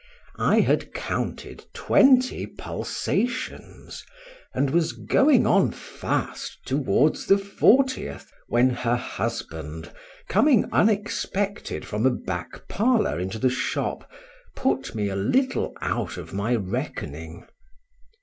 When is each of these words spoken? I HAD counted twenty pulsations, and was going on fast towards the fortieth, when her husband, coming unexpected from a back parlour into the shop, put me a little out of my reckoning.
I 0.39 0.61
HAD 0.61 0.95
counted 0.95 1.65
twenty 1.75 2.47
pulsations, 2.47 4.03
and 4.51 4.71
was 4.71 4.93
going 4.93 5.45
on 5.45 5.69
fast 5.69 6.57
towards 6.65 7.27
the 7.27 7.37
fortieth, 7.37 8.31
when 8.47 8.71
her 8.71 8.95
husband, 8.95 9.91
coming 10.27 10.65
unexpected 10.71 11.85
from 11.85 12.07
a 12.07 12.09
back 12.09 12.67
parlour 12.67 13.19
into 13.19 13.37
the 13.37 13.51
shop, 13.51 14.09
put 14.55 14.95
me 14.95 15.07
a 15.09 15.15
little 15.15 15.71
out 15.81 16.17
of 16.17 16.33
my 16.33 16.55
reckoning. 16.55 17.45